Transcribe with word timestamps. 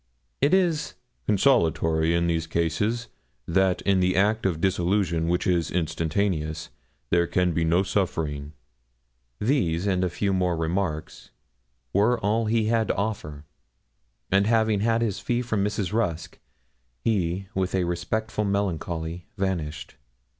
It 0.41 0.51
is 0.51 0.95
'consolatory 1.27 2.15
in 2.15 2.25
these 2.25 2.47
cases 2.47 3.09
that 3.47 3.83
in 3.83 3.99
the 3.99 4.15
act 4.15 4.47
of 4.47 4.59
dissolution, 4.59 5.27
which 5.27 5.45
is 5.45 5.69
instantaneous, 5.69 6.69
there 7.11 7.27
can 7.27 7.51
be 7.53 7.63
no 7.63 7.83
suffering.' 7.83 8.53
These, 9.39 9.85
and 9.85 10.03
a 10.03 10.09
few 10.09 10.33
more 10.33 10.57
remarks, 10.57 11.29
were 11.93 12.19
all 12.19 12.47
he 12.47 12.65
had 12.65 12.87
to 12.87 12.95
offer; 12.97 13.45
and 14.31 14.47
having 14.47 14.79
had 14.79 15.03
his 15.03 15.19
fee 15.19 15.43
from 15.43 15.63
Mrs. 15.63 15.93
Rusk, 15.93 16.39
he, 17.03 17.45
with 17.53 17.75
a 17.75 17.83
respectful 17.83 18.43
melancholy, 18.43 19.27
vanished. 19.37 19.97